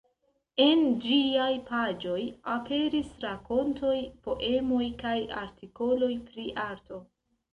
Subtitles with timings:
[0.63, 2.21] En ĝiaj paĝoj
[2.53, 3.93] aperis rakontoj,
[4.27, 7.01] poemoj kaj artikoloj pri arto.